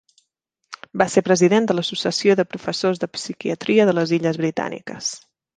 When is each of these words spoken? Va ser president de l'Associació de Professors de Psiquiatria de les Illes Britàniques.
Va 1.01 1.05
ser 1.15 1.23
president 1.27 1.67
de 1.71 1.75
l'Associació 1.79 2.37
de 2.41 2.47
Professors 2.55 3.03
de 3.05 3.11
Psiquiatria 3.19 3.89
de 3.91 3.97
les 3.99 4.19
Illes 4.19 4.45
Britàniques. 4.45 5.17